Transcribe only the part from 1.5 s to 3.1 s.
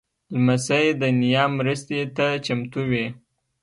مرستې ته چمتو وي.